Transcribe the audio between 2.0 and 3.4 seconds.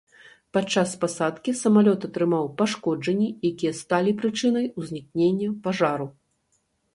атрымаў пашкоджанні,